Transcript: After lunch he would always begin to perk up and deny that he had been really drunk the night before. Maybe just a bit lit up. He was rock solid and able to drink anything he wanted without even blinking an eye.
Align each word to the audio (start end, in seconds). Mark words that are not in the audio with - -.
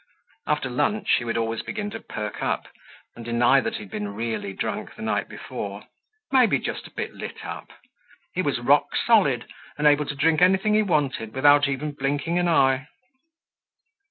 After 0.47 0.67
lunch 0.67 1.17
he 1.19 1.25
would 1.25 1.37
always 1.37 1.61
begin 1.61 1.91
to 1.91 1.99
perk 1.99 2.41
up 2.41 2.67
and 3.15 3.23
deny 3.23 3.61
that 3.61 3.73
he 3.75 3.81
had 3.81 3.91
been 3.91 4.15
really 4.15 4.51
drunk 4.51 4.95
the 4.95 5.03
night 5.03 5.29
before. 5.29 5.83
Maybe 6.31 6.57
just 6.57 6.87
a 6.87 6.91
bit 6.91 7.13
lit 7.13 7.45
up. 7.45 7.71
He 8.33 8.41
was 8.41 8.59
rock 8.59 8.95
solid 8.95 9.45
and 9.77 9.85
able 9.85 10.07
to 10.07 10.15
drink 10.15 10.41
anything 10.41 10.73
he 10.73 10.81
wanted 10.81 11.35
without 11.35 11.67
even 11.67 11.91
blinking 11.91 12.39
an 12.39 12.47
eye. 12.47 12.87